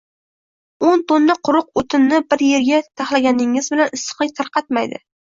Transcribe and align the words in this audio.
O‘n 0.91 1.01
tonna 1.09 1.33
quruq 1.49 1.67
o‘tinni 1.81 2.21
bir 2.33 2.43
yerga 2.45 2.79
taxlaganingiz 3.01 3.69
bilan 3.75 3.93
issiqlik 3.99 4.33
tarqatmaydi. 4.41 5.01